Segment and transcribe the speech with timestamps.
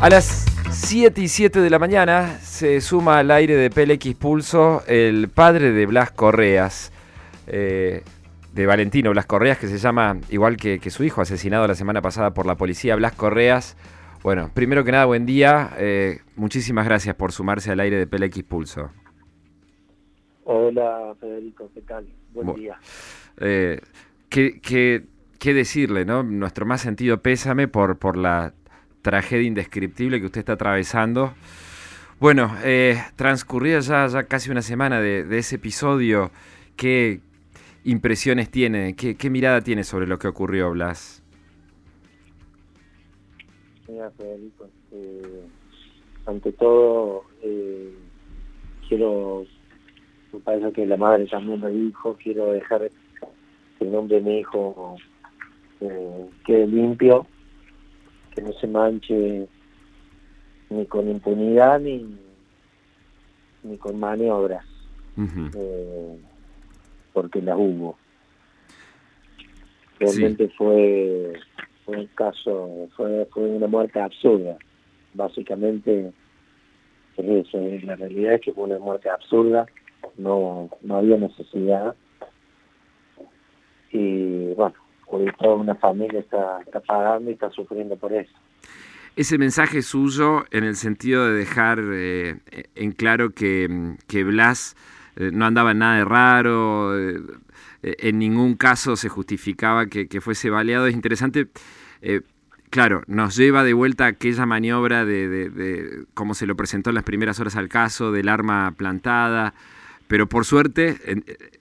[0.00, 4.82] A las 7 y 7 de la mañana se suma al aire de PLX Pulso
[4.86, 6.90] el padre de Blas Correas,
[7.46, 8.02] eh,
[8.54, 12.32] de Valentino Blas Correas, que se llama igual que, su hijo, asesinado la semana pasada
[12.32, 12.96] por la policía.
[12.96, 13.76] Blas Correas,
[14.22, 15.68] bueno, primero que nada, buen día.
[15.76, 18.90] Eh, muchísimas gracias por sumarse al aire de PLX Pulso.
[20.44, 22.08] Hola Federico, ¿qué tal?
[22.32, 22.78] Buen día.
[23.38, 23.82] Eh,
[24.30, 26.22] ¿qué, qué, decirle, no?
[26.22, 28.54] Nuestro más sentido pésame por, por la
[29.02, 31.32] tragedia indescriptible que usted está atravesando.
[32.18, 36.30] Bueno, eh, transcurrida ya, ya casi una semana de, ese episodio,
[36.76, 37.20] ¿qué
[37.84, 41.22] impresiones tiene, qué, mirada tiene sobre lo que ocurrió, Blas?
[43.88, 45.46] Mira, Federico, eh,
[46.26, 47.94] ante todo, eh,
[48.86, 49.46] quiero,
[50.32, 52.90] me parece que la madre también me dijo, quiero dejar
[53.78, 54.96] que el nombre de mi hijo
[55.80, 57.26] eh, quede limpio
[58.34, 59.48] que no se manche
[60.70, 62.16] ni con impunidad ni,
[63.62, 64.64] ni con maniobras,
[65.54, 66.18] eh,
[67.12, 67.96] porque las hubo.
[69.98, 71.32] Realmente fue,
[71.84, 74.56] fue un caso, fue, fue una muerte absurda.
[75.12, 76.12] Básicamente
[77.16, 79.66] es eso, la realidad es que fue una muerte absurda,
[80.16, 81.94] no, no había necesidad.
[83.92, 84.74] Y bueno,
[85.10, 88.32] porque toda una familia está, pagando y está sufriendo por eso.
[89.16, 92.36] Ese mensaje suyo en el sentido de dejar eh,
[92.76, 94.76] en claro que, que Blas
[95.16, 97.20] eh, no andaba en nada de raro, eh,
[97.82, 101.48] en ningún caso se justificaba que, fuese baleado, es interesante.
[102.68, 106.94] Claro, nos lleva de vuelta aquella maniobra de, de, de, cómo se lo presentó en
[106.94, 109.54] las primeras horas al caso, del arma plantada,
[110.10, 110.96] pero por suerte,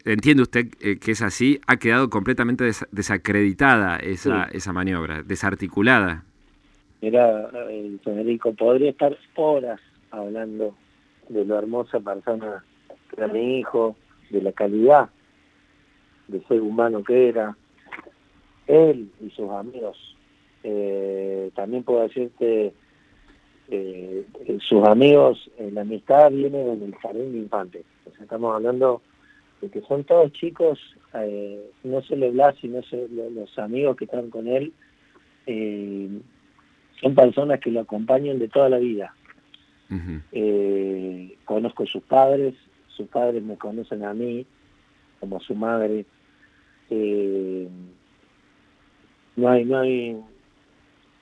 [0.05, 6.23] entiende usted eh, que es así, ha quedado completamente desacreditada esa, esa maniobra, desarticulada.
[7.00, 10.73] Mira, eh, Federico, podría estar horas hablando
[11.30, 12.64] de lo hermosa persona
[13.11, 13.95] que era mi hijo,
[14.31, 15.11] de la calidad
[16.27, 17.55] de ser humano que era,
[18.65, 19.95] él y sus amigos.
[20.64, 22.73] Eh, también puedo decirte,
[24.60, 27.86] sus amigos, la amistad viene del jardín de infantes
[28.22, 29.02] estamos hablando
[29.62, 30.80] de que son todos chicos,
[31.14, 32.82] eh, no solo Blas, sino
[33.32, 34.72] los amigos que están con él,
[35.46, 36.08] eh,
[37.02, 39.14] son personas que lo acompañan de toda la vida.
[40.32, 42.54] Eh, conozco a sus padres,
[42.88, 44.46] sus padres me conocen a mí,
[45.20, 46.06] como su madre.
[49.36, 50.14] no hay, no hay,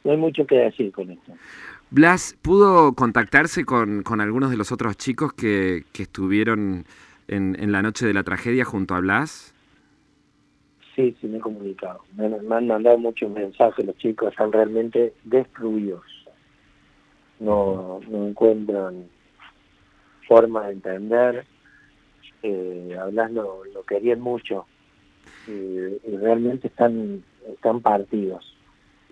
[0.04, 1.34] no hay mucho que decir con esto.
[1.90, 6.84] Blas, ¿pudo contactarse con, con algunos de los otros chicos que, estuvieron
[7.30, 9.56] en, en, la noche de la tragedia junto a Blas?
[10.96, 12.02] Sí, sí me he comunicado.
[12.18, 16.04] Me, han mandado muchos mensajes, los chicos están realmente destruidos.
[17.40, 19.06] No, no encuentran
[20.28, 21.46] forma de entender.
[22.44, 24.66] Eh, a Blas lo, lo querían mucho
[25.48, 28.57] y realmente están, están partidos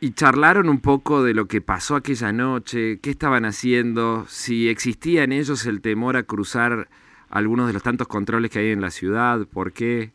[0.02, 5.24] y charlaron un poco de lo que pasó aquella noche, qué estaban haciendo, si existía
[5.24, 6.88] en ellos el temor a cruzar
[7.30, 10.12] algunos de los tantos controles que hay en la ciudad, ¿por qué?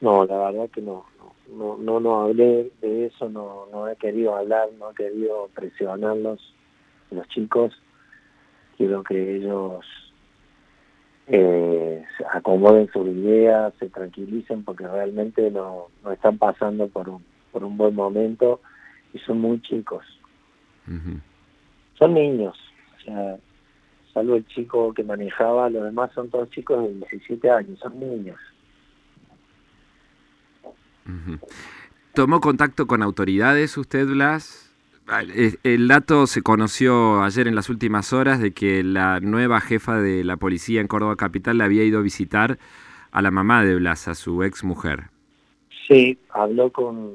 [0.00, 1.04] No, la verdad que no,
[1.56, 6.54] no, no, no hablé de eso, no, no he querido hablar, no he querido presionarlos,
[7.10, 7.72] los chicos,
[8.76, 9.84] quiero que ellos
[11.26, 17.64] eh, acomoden sus ideas, se tranquilicen porque realmente no, no están pasando por un por
[17.64, 18.60] un buen momento
[19.12, 20.04] y son muy chicos.
[21.98, 22.56] Son niños,
[22.96, 23.36] o sea,
[24.12, 28.38] salvo el chico que manejaba, los demás son todos chicos de 17 años, son niños.
[32.14, 34.70] ¿Tomó contacto con autoridades usted, Blas?
[35.62, 40.24] El dato se conoció ayer en las últimas horas de que la nueva jefa de
[40.24, 42.58] la policía en Córdoba Capital le había ido a visitar
[43.10, 45.10] a la mamá de Blas, a su ex mujer.
[45.86, 47.12] Sí, habló con,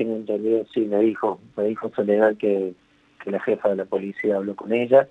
[0.00, 2.72] tengo entendido, sí, me dijo, me dijo Soledad que,
[3.22, 5.06] que la jefa de la policía habló con ella.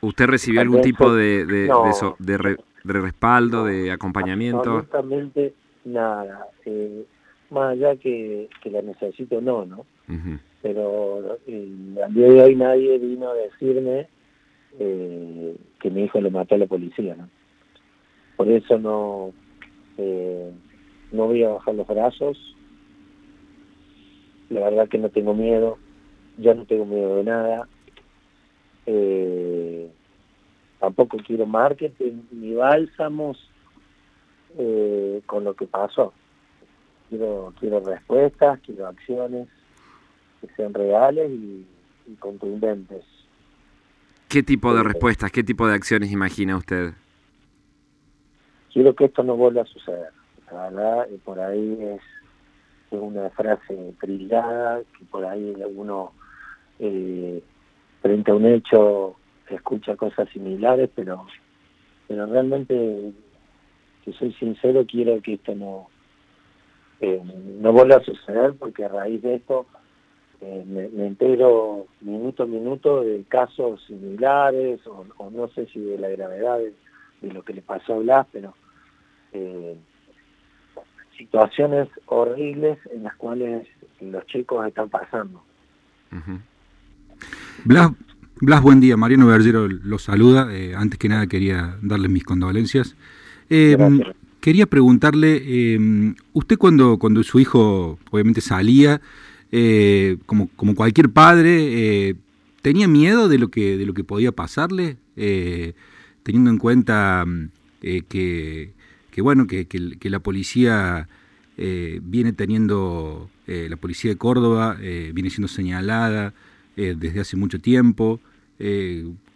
[0.00, 1.68] ¿Usted recibió algún tipo de, de,
[2.20, 4.76] de, respaldo, de acompañamiento?
[4.78, 5.54] Absolutamente
[5.84, 6.46] nada.
[6.64, 7.04] Eh,
[7.50, 9.86] más allá que, que la necesito no, ¿no?
[10.62, 14.06] Pero eh, al día de hoy nadie vino a decirme
[14.78, 17.28] eh, que mi hijo lo mató a la policía, ¿no?
[18.36, 19.32] Por eso no,
[19.98, 20.52] eh,
[21.10, 22.56] no voy a bajar los brazos,
[24.52, 25.78] la verdad que no tengo miedo,
[26.38, 27.68] ya no tengo miedo de nada.
[28.86, 29.90] Eh,
[30.78, 33.38] tampoco quiero marketing ni bálsamos
[34.58, 36.12] eh, con lo que pasó.
[37.08, 39.48] Quiero, quiero respuestas, quiero acciones
[40.40, 41.66] que sean reales y,
[42.06, 43.04] y contundentes.
[44.28, 46.94] ¿Qué tipo de respuestas, qué tipo de acciones imagina usted?
[48.72, 50.08] Quiero que esto no vuelva a suceder.
[50.50, 52.00] La verdad, por ahí es,
[52.96, 56.12] una frase trillada, que por ahí uno
[56.78, 57.42] eh,
[58.00, 59.16] frente a un hecho
[59.48, 61.26] escucha cosas similares, pero,
[62.08, 63.12] pero realmente,
[64.04, 65.88] si soy sincero, quiero que esto no,
[67.00, 67.20] eh,
[67.60, 69.66] no vuelva a suceder porque a raíz de esto
[70.40, 76.08] eh, me, entero minuto a minuto de casos similares o, no sé si de la
[76.08, 78.54] gravedad de, lo que le pasó a Blas, pero
[79.32, 79.76] eh,
[81.22, 83.66] situaciones horribles en las cuales
[84.00, 85.42] los chicos están pasando.
[87.64, 87.90] Blas,
[88.40, 88.96] Blas, buen día.
[88.96, 90.48] Mariano Bergero lo saluda.
[90.52, 92.96] Eh, antes que nada quería darle mis condolencias.
[93.48, 99.00] quería preguntarle, usted cuando, cuando su hijo obviamente salía,
[99.54, 102.14] eh, como, como cualquier padre, eh,
[102.62, 105.74] tenía miedo de lo que, de lo que podía pasarle, eh,
[106.22, 107.26] teniendo en cuenta
[107.80, 108.72] que,
[109.12, 111.08] que, bueno, que, que, la policía
[111.56, 116.34] viene teniendo, la policía de Córdoba viene siendo señalada
[116.74, 118.18] desde hace mucho tiempo.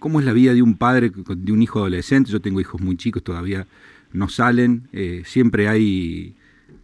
[0.01, 2.33] ¿Cómo es la vida de un padre, de un hijo adolescente?
[2.33, 3.67] Yo tengo hijos muy chicos, todavía
[4.13, 4.89] no salen,
[5.25, 6.35] siempre hay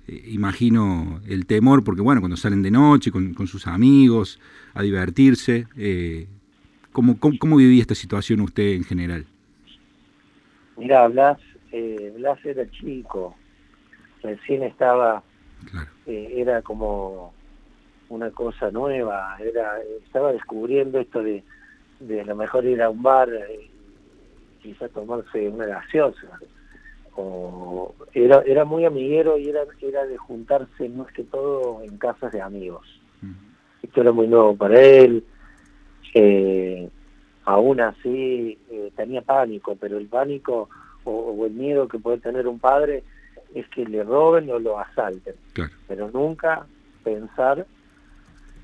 [0.08, 4.40] eh, imagino el temor, porque bueno, cuando salen de noche con, sus amigos
[4.74, 6.26] a divertirse, eh,
[6.90, 9.26] ¿cómo, cómo, vivía esta situación usted en general?
[10.76, 11.38] Mira, Blas,
[11.72, 13.34] eh, Blas era chico,
[14.22, 15.22] recién estaba,
[16.06, 17.34] eh, era como
[18.08, 21.42] una cosa nueva, era estaba descubriendo esto de,
[22.00, 23.70] de a lo mejor ir a un bar y
[24.62, 26.38] quizá tomarse una gaseosa
[27.16, 32.32] o era, era muy amiguero y era, era de juntarse más que todo en casas
[32.32, 32.86] de amigos.
[33.82, 35.24] Esto era muy nuevo para él.
[36.14, 36.88] Eh,
[37.44, 40.68] aún así eh, tenía pánico, pero el pánico
[41.04, 43.02] o, el miedo que puede tener un padre
[43.54, 45.34] es que le roben o lo asalten.
[45.88, 46.66] Pero nunca
[47.04, 47.66] pensar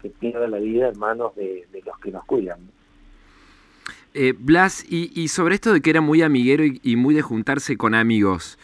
[0.02, 2.58] que pierda la vida en manos de, de los que nos cuidan.
[4.14, 7.94] Eh, Blas, y, sobre esto de que era muy amiguero y, muy de juntarse con
[7.94, 8.58] amigos.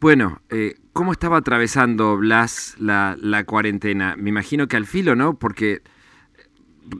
[0.00, 4.14] Bueno, eh, ¿cómo estaba atravesando Blas la, cuarentena?
[4.16, 5.38] Me imagino que al filo, ¿no?
[5.38, 5.82] Porque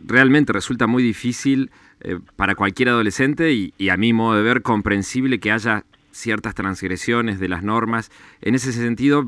[0.07, 5.39] realmente resulta muy difícil eh, para cualquier adolescente y, a mi modo de ver comprensible
[5.39, 5.85] que haya
[6.15, 8.11] ciertas transgresiones de las normas.
[8.41, 9.25] En ese sentido,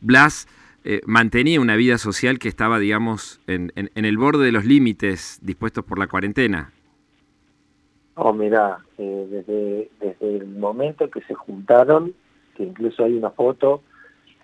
[0.00, 0.46] Blas
[1.04, 5.98] mantenía una vida social que estaba, digamos, en el borde de los límites dispuestos por
[5.98, 6.70] la cuarentena.
[8.18, 12.14] Oh, mira, eh, desde, desde el momento que se juntaron,
[12.56, 13.82] que incluso hay una foto,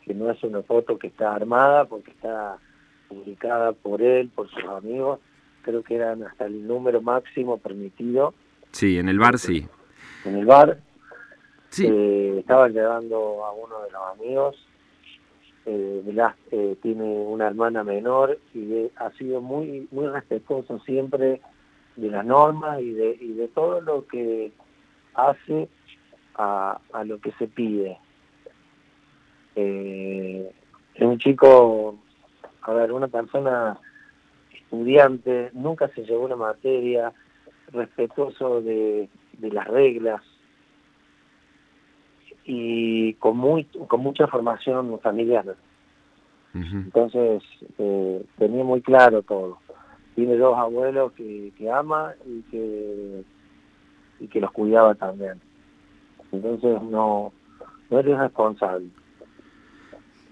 [0.04, 2.58] que no es una foto que está armada, porque está
[3.08, 5.20] publicada por él, por sus amigos,
[5.62, 8.34] creo que eran hasta el número máximo permitido.
[8.72, 9.66] Sí, en el bar sí.
[10.26, 10.78] En el bar.
[11.78, 14.68] Eh, estaba llevando a uno de los amigos.
[15.64, 16.02] Eh,
[16.50, 21.40] eh, tiene una hermana menor y ha sido muy muy respetuoso siempre
[21.94, 24.50] de las normas y de, y de todo lo que
[25.14, 25.68] hace
[26.34, 27.96] a, a lo que se pide.
[29.54, 30.52] Eh,
[30.94, 31.96] es un chico,
[32.62, 33.78] a ver, una persona
[34.52, 37.12] estudiante, nunca se llevó una materia,
[37.70, 40.22] respetuoso de, de las reglas
[42.44, 45.56] y con, muy, con mucha formación familiar.
[46.54, 47.42] Entonces,
[47.78, 49.58] eh, tenía muy claro todo
[50.14, 53.24] tiene dos abuelos que, que ama y que,
[54.20, 55.40] y que los cuidaba también.
[56.30, 57.32] Entonces no,
[57.90, 58.86] no eres responsable.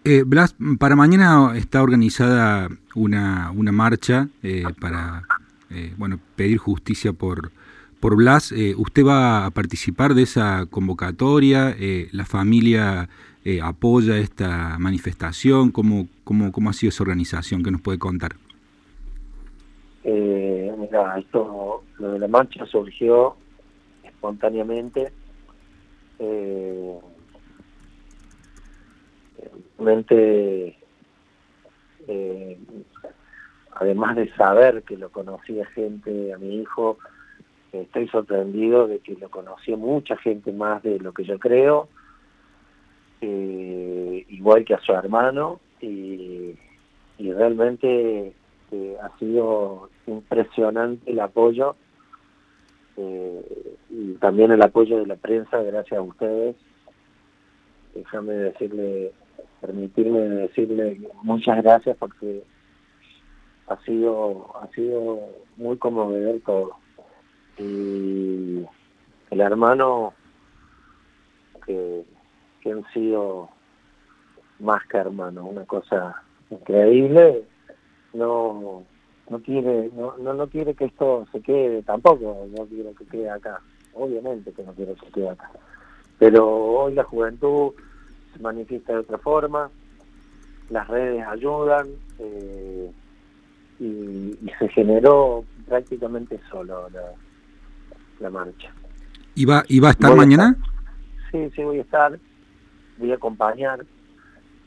[0.04, 5.24] Eh, Blas, para mañana está organizada una, una marcha eh, para
[5.70, 7.52] eh, bueno pedir justicia por,
[8.00, 8.52] por Blas.
[8.52, 11.76] Eh, ¿Usted va a participar de esa convocatoria?
[12.12, 13.08] ¿La familia
[13.62, 15.70] apoya esta manifestación?
[15.70, 17.62] ¿Cómo, cómo, ¿Cómo ha sido esa organización?
[17.62, 18.32] ¿Qué nos puede contar?
[20.02, 23.36] Eh, mira, esto, lo de la marcha surgió
[24.02, 25.12] espontáneamente.
[26.18, 26.98] Eh,
[29.78, 30.78] realmente,
[32.08, 32.58] eh,
[33.72, 36.98] además de saber que lo conocía gente, a mi hijo,
[37.72, 41.88] estoy sorprendido de que lo conocía mucha gente más de lo que yo creo,
[43.20, 46.56] eh, igual que a su hermano, y,
[47.18, 48.32] realmente
[49.02, 51.76] ha sido impresionante el apoyo
[52.96, 56.56] eh, y también el apoyo de la prensa gracias a ustedes.
[57.94, 59.12] Déjame decirle,
[59.60, 62.42] permitirme decirle muchas gracias porque
[63.68, 65.20] ha sido ha sido
[65.56, 66.70] muy conmovedor todo
[67.60, 68.66] y
[69.30, 70.14] el hermano
[71.64, 72.04] que,
[72.60, 73.50] que han sido
[74.58, 77.44] más que hermanos una cosa increíble.
[78.12, 78.82] No
[79.28, 83.30] no quiere no, no no quiere que esto se quede tampoco no quiero que quede
[83.30, 83.60] acá.
[83.94, 85.50] Obviamente que no quiero que quede acá.
[86.18, 87.72] Pero hoy la juventud
[88.32, 89.70] se manifiesta de otra forma
[90.70, 91.88] las redes ayudan
[92.18, 92.90] eh,
[93.80, 97.12] y, se generó prácticamente solo la,
[98.28, 98.74] marcha.
[99.34, 100.56] ¿Y va, ¿Y va a estar mañana?
[101.30, 102.18] Sí, sí, voy a estar.
[102.98, 103.86] Voy a acompañar.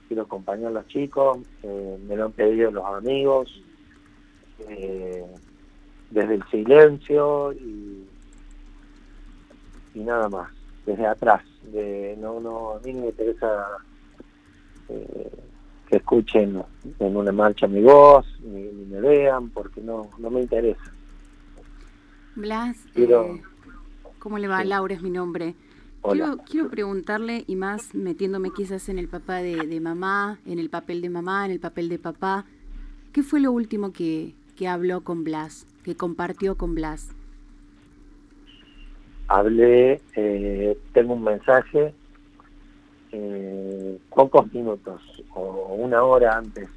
[0.08, 1.40] Quiero acompañar a los chicos.
[1.62, 3.62] Eh, me lo han pedido los amigos.
[4.68, 5.24] Eh,
[6.10, 8.08] desde el silencio y,
[9.94, 10.50] y nada más.
[10.86, 11.44] Desde atrás.
[11.72, 13.68] De, no, no, a mí me interesa
[14.90, 15.32] eh,
[15.90, 16.64] que escuchen
[17.00, 20.93] en una marcha mi voz, ni, me vean, porque no, no me interesa.
[22.36, 23.42] Blas, eh,
[24.20, 24.64] ¿cómo le va?
[24.64, 25.56] Laura es mi nombre.
[26.02, 31.02] Quiero, quiero preguntarle, y más metiéndome quizás en el papá de, mamá, en el papel
[31.02, 32.46] de mamá, en el papel de papá,
[33.14, 37.10] ¿qué fue lo último que, que habló con Blas, que compartió con Blas?
[39.28, 41.94] Hablé, eh, tengo un mensaje
[43.14, 45.02] eh, pocos minutos
[45.36, 46.68] o una hora antes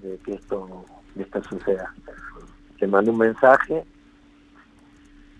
[0.00, 1.92] de que esto, de esto suceda.
[2.78, 3.84] Le mandé un mensaje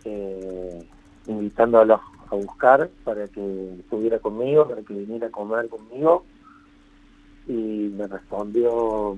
[0.04, 0.88] eh,
[1.26, 6.24] invitándolo a buscar para que estuviera conmigo, para que viniera a comer conmigo
[7.46, 9.16] y me respondió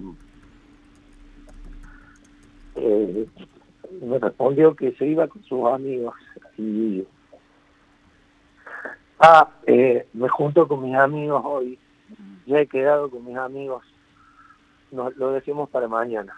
[2.76, 3.26] eh,
[4.02, 6.14] me respondió que se iba con sus amigos
[6.58, 7.04] y
[9.26, 11.78] Ah, eh, me junto con mis amigos hoy.
[12.46, 13.82] Ya he quedado con mis amigos.
[14.90, 16.34] Nos, lo decimos para mañana.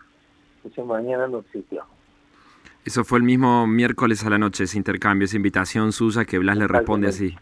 [0.62, 1.84] Ese mañana no existió.
[2.86, 6.56] Eso fue el mismo miércoles a la noche, ese intercambio, esa invitación suya que Blas
[6.56, 7.34] le responde así.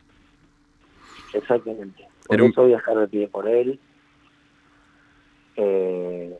[1.34, 2.08] Exactamente.
[2.26, 3.78] Por eso voy a estar de pie por él.
[5.56, 6.34] Eh,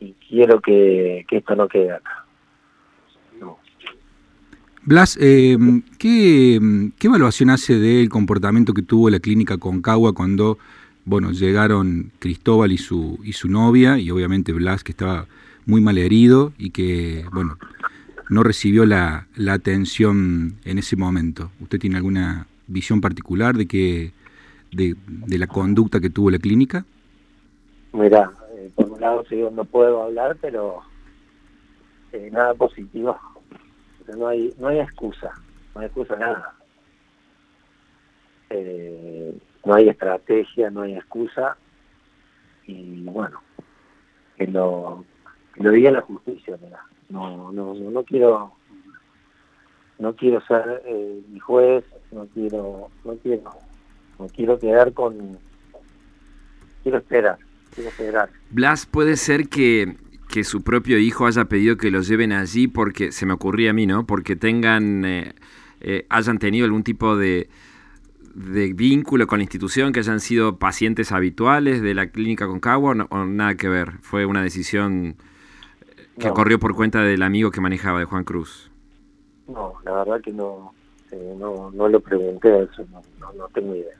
[0.00, 2.26] y quiero que, que esto no quede acá.
[4.82, 5.56] Blas, eh,
[5.98, 6.60] ¿qué,
[7.00, 10.58] evaluación hace del comportamiento que tuvo la clínica Concagua cuando
[11.06, 15.26] bueno, llegaron Cristóbal y su, y su novia, y obviamente Blas, que estaba
[15.70, 17.56] muy mal herido y que bueno,
[18.28, 21.50] no recibió la, la atención en ese momento?
[21.60, 24.12] ¿Usted tiene alguna visión particular de, que,
[24.72, 24.96] de,
[25.38, 26.84] la conducta que tuvo la clínica?
[27.92, 30.80] Mira, eh, por un lado no puedo hablar, pero
[32.12, 33.18] eh, nada positivo
[34.16, 35.32] no hay, no hay excusa,
[35.74, 36.54] no hay excusa nada.
[38.50, 41.56] Eh, no hay estrategia, no hay excusa
[42.66, 43.40] y bueno,
[44.36, 45.04] que lo,
[45.56, 46.58] lo diga la justicia,
[47.08, 48.52] No, no, no, quiero
[49.98, 53.50] no quiero ser eh, mi juez, no quiero, no quiero,
[54.18, 55.38] no quiero quedar con,
[56.82, 57.38] quiero esperar,
[57.74, 58.30] quiero esperar.
[58.50, 59.94] Blas, puede ser que
[60.30, 63.72] que su propio hijo haya pedido que los lleven allí porque, se me ocurría a
[63.72, 64.06] mí, ¿no?
[64.06, 65.34] Porque tengan, eh,
[65.80, 67.48] eh, hayan tenido algún tipo de,
[68.34, 73.24] de, vínculo con la institución, que hayan sido pacientes habituales de la clínica Concagua o,
[73.24, 73.94] nada que ver.
[74.02, 75.16] Fue una decisión
[76.18, 78.70] que corrió por cuenta del amigo que manejaba de Juan Cruz.
[79.48, 80.72] No, la verdad que no,
[81.10, 83.96] eh, no, no lo pregunté eso, no, no tengo idea.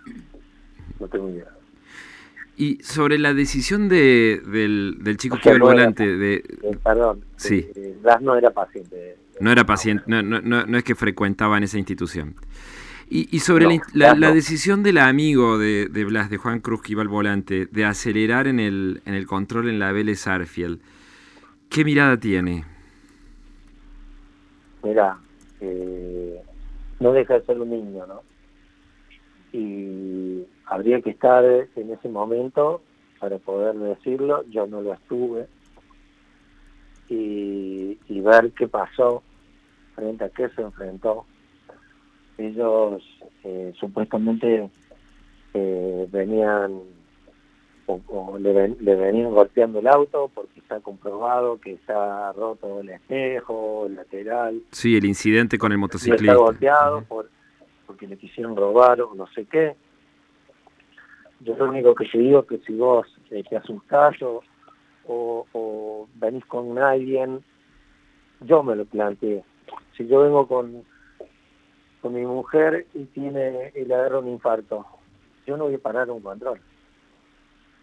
[0.98, 1.48] No tengo idea.
[2.56, 6.06] Y sobre la decisión de, del, del chico que iba al volante...
[6.16, 7.66] de, eh, perdón, sí.
[7.74, 9.16] Eh, no era paciente.
[9.40, 12.34] No era paciente, no, no, no, es que frecuentaba en esa institución.
[13.08, 16.92] Y, y sobre la, la, decisión del amigo de, de, Blas, de Juan Cruz, que
[16.92, 20.80] iba al volante, de acelerar en el, en el control en la Vélez Arfield,
[21.70, 22.64] ¿qué mirada tiene?
[24.82, 25.18] Mira,
[25.60, 26.42] eh,
[26.98, 28.22] no deja de ser un niño, ¿no?
[29.52, 32.82] Y habría que estar en ese momento
[33.18, 35.46] para poder decirlo, yo no lo estuve,
[37.10, 39.22] y, ver qué pasó,
[39.94, 41.24] frente a qué se enfrentó.
[42.38, 43.02] Ellos
[43.44, 44.70] eh, supuestamente
[45.54, 46.80] eh, venían
[48.06, 53.96] o, le, venían golpeando el auto porque está comprobado que está roto el espejo, el
[53.96, 54.62] lateral.
[54.70, 56.32] Sí, el incidente con el motociclista.
[56.32, 57.28] está golpeado por,
[57.86, 59.74] porque le quisieron robar o no sé qué.
[61.40, 64.42] Yo lo único que te digo es que si vos eh, te asustás o,
[65.06, 67.42] o, venís con alguien,
[68.42, 69.42] yo me lo planteé.
[69.96, 70.84] Si yo vengo con,
[72.00, 74.86] con mi mujer y tiene y le agarra un infarto,
[75.46, 76.60] yo no voy a parar un control.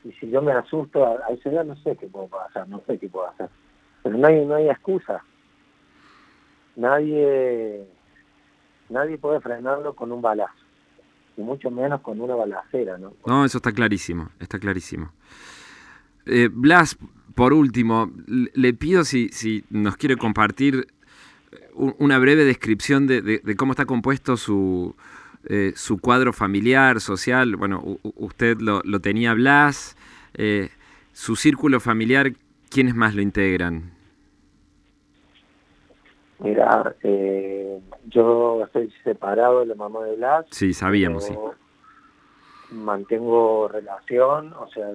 [0.07, 2.97] Y si yo me asusto a, ese día no sé qué puedo pasar, no sé
[2.97, 3.49] qué puedo hacer.
[4.03, 5.21] Pero no hay, no hay excusa.
[6.77, 7.85] Nadie,
[8.89, 10.53] nadie puede frenarlo con un balazo,
[11.35, 13.13] y mucho menos con una balacera, ¿no?
[13.25, 15.11] No, eso está clarísimo, está clarísimo.
[16.25, 16.97] Eh, Blas,
[17.35, 20.87] por último, le pido si, si nos quiere compartir
[21.73, 24.95] una breve descripción de, cómo está compuesto su,
[25.45, 27.55] eh, su cuadro familiar, social.
[27.55, 29.95] Bueno, usted lo, tenía Blas.
[30.33, 30.69] Eh,
[31.13, 32.31] su círculo familiar,
[32.69, 33.91] ¿quiénes más lo integran?
[36.39, 40.45] Mira, eh, yo estoy separado de la mamá de Blas.
[40.51, 41.33] Sí, sabíamos, sí.
[42.71, 44.89] Mantengo relación, o sea,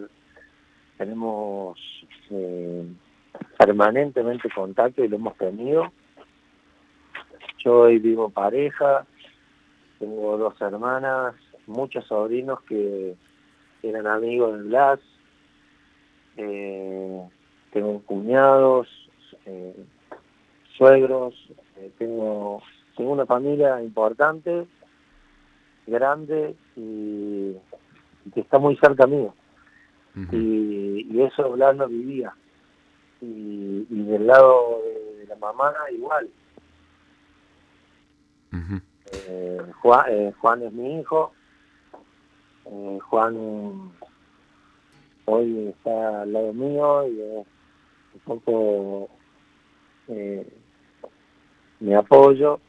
[0.99, 1.79] tenemos
[3.59, 5.93] permanentemente contacto y lo hemos tenido.
[7.65, 9.07] Yo hoy vivo pareja,
[10.03, 11.37] tengo dos hermanas,
[11.69, 13.15] muchos sobrinos que
[13.85, 14.99] eran amigos de Blas,
[16.37, 17.29] eh,
[17.73, 18.89] tengo cuñados,
[19.47, 19.77] eh,
[20.77, 21.35] suegros,
[21.77, 22.61] eh, tengo,
[22.97, 24.67] tengo una familia importante,
[25.87, 27.55] grande y,
[28.35, 29.33] que está muy cerca mío.
[30.33, 32.35] y, eso Blas no vivía.
[33.21, 34.81] Y, del lado
[35.17, 36.29] de la mamá igual.
[39.13, 41.33] Eh, Juan, eh, Juan es mi hijo.
[42.65, 43.93] Eh, Juan
[45.27, 49.09] hoy está al lado mío y un poco
[51.81, 52.61] me apoyo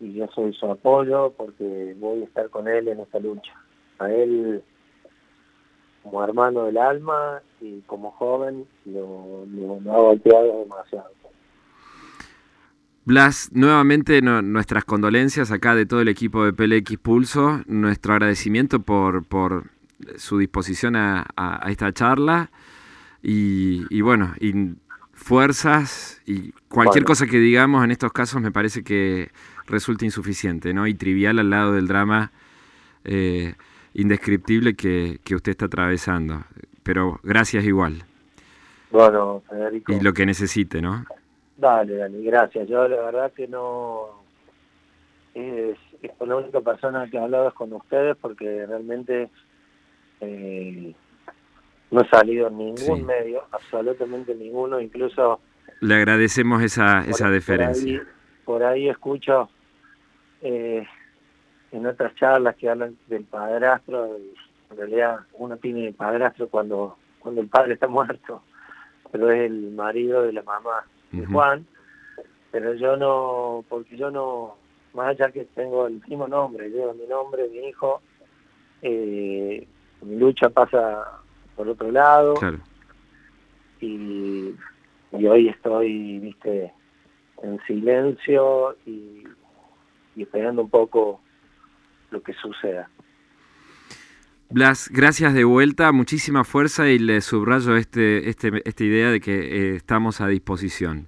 [0.00, 3.52] y yo soy su apoyo porque voy a estar con él en esta lucha.
[3.98, 4.62] A él
[6.02, 11.21] como hermano del alma y como joven lo, lo ha golpeado demasiado.
[13.04, 19.24] Blas, nuevamente nuestras condolencias acá de todo el equipo de PLX Pulso, nuestro agradecimiento por,
[19.24, 19.64] por
[20.16, 21.26] su disposición a,
[21.66, 22.50] esta charla
[23.20, 24.76] y, bueno, y
[25.14, 29.30] fuerzas y cualquier cosa que digamos en estos casos me parece que
[29.66, 30.86] resulta insuficiente ¿no?
[30.86, 32.30] y trivial al lado del drama
[33.04, 33.54] eh,
[33.94, 36.44] indescriptible que, que usted está atravesando.
[36.84, 38.04] Pero gracias igual.
[38.92, 39.92] Bueno, Federico.
[39.92, 41.04] Y lo que necesite, ¿no?
[41.62, 42.68] Dale, Dani, gracias.
[42.68, 44.20] Yo la verdad que no...
[45.32, 45.78] Es,
[46.18, 49.30] con la única persona que he hablado es con ustedes porque realmente
[50.20, 50.92] eh,
[51.92, 55.40] no he salido en ningún medio, absolutamente ninguno, incluso...
[55.80, 58.08] Le agradecemos esa, esa deferencia.
[58.44, 59.48] Por ahí, escucho
[60.40, 60.84] eh,
[61.70, 64.16] en otras charlas que hablan del padrastro,
[64.68, 68.42] en realidad uno tiene el padrastro cuando, cuando el padre está muerto,
[69.12, 70.84] pero es el marido de la mamá
[71.30, 71.66] Juan,
[72.50, 74.56] pero yo no, porque yo no,
[74.94, 78.00] más allá que tengo el mismo nombre, llevo mi nombre, mi hijo,
[78.82, 79.66] eh,
[80.02, 81.22] mi lucha pasa
[81.56, 82.34] por otro lado.
[83.80, 84.54] Y,
[85.12, 86.72] y hoy estoy, viste,
[87.42, 89.24] en silencio y,
[90.14, 91.20] y esperando un poco
[92.10, 92.88] lo que suceda.
[94.52, 99.32] Blas, gracias de vuelta, muchísima fuerza y le subrayo este, este, esta idea de que
[99.32, 101.06] eh, estamos a disposición.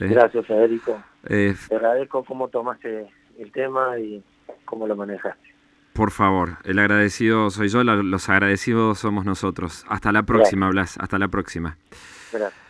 [0.00, 1.00] Eh, gracias, Federico.
[1.28, 3.06] Eh, Te agradezco cómo tomaste
[3.38, 4.20] el tema y
[4.64, 5.54] cómo lo manejaste.
[5.92, 9.84] Por favor, el agradecido soy yo, los agradecidos somos nosotros.
[9.88, 11.76] Hasta la próxima, Blas, hasta la próxima.
[12.32, 12.60] Gracias.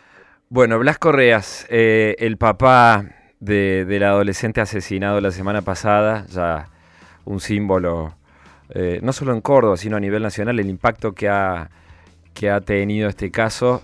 [0.49, 3.05] Bueno, Blas Correas, el papá
[3.39, 6.67] de, del adolescente asesinado la semana pasada, ya
[7.25, 8.15] un símbolo
[8.69, 11.69] eh, no solo en Córdoba, sino a nivel nacional, el impacto que ha,
[12.33, 13.83] que ha tenido este caso